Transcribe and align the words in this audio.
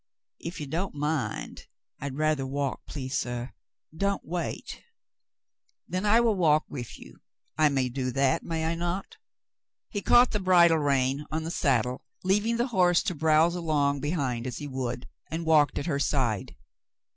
"If 0.39 0.59
you 0.59 0.65
don't 0.65 0.95
mind, 0.95 1.67
I'd 1.99 2.17
rather 2.17 2.43
walk, 2.47 2.87
please, 2.87 3.19
suh. 3.19 3.49
Don't 3.95 4.25
wait." 4.25 4.81
"Then 5.87 6.07
I 6.07 6.19
will 6.21 6.33
walk 6.33 6.65
with 6.67 6.97
you. 6.97 7.17
I 7.55 7.69
may 7.69 7.87
do 7.87 8.09
that, 8.13 8.41
may 8.41 8.65
I 8.65 8.73
not?" 8.73 9.17
He 9.89 10.01
caught 10.01 10.31
the 10.31 10.39
bridle 10.39 10.79
rein 10.79 11.27
on 11.29 11.43
the 11.43 11.51
saddle, 11.51 12.03
leaving 12.23 12.57
the 12.57 12.69
horse 12.73 13.03
to 13.03 13.13
browse 13.13 13.53
along 13.53 13.99
behind 13.99 14.47
as 14.47 14.57
he 14.57 14.65
would, 14.67 15.07
and 15.29 15.45
walked 15.45 15.77
at 15.77 15.85
her 15.85 15.99
side. 15.99 16.55